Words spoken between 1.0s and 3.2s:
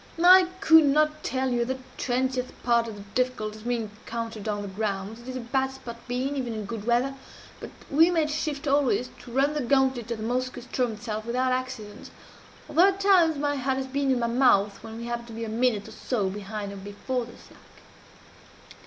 tell you the twentieth part of the